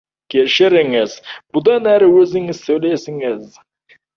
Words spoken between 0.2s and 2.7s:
Кешіріңіз, бұдан әрі өзіңіз